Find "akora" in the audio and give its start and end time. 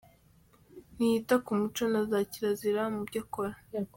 3.25-3.55